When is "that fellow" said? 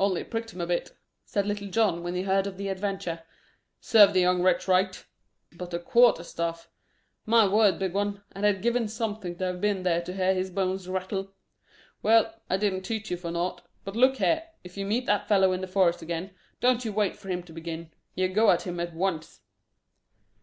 15.04-15.52